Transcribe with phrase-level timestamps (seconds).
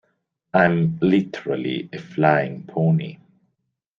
[0.55, 3.17] I'm literally a flying pony.